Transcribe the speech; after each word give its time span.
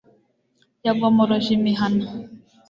Yagomoroje 0.85 1.49
imihana 1.57 2.05